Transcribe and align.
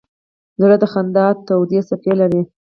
زړه 0.61 0.75
د 0.81 0.85
خندا 0.91 1.27
تودې 1.47 1.79
څپې 1.87 2.13
لري. 2.19 2.41